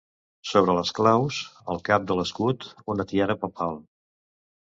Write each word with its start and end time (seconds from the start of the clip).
Sobre 0.51 0.75
les 0.75 0.93
claus, 0.99 1.41
al 1.73 1.83
cap 1.89 2.07
de 2.11 2.17
l'escut, 2.19 2.67
una 2.95 3.07
tiara 3.13 3.39
papal. 3.43 3.77